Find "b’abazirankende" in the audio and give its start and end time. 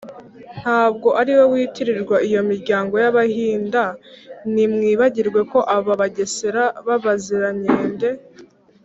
6.85-8.09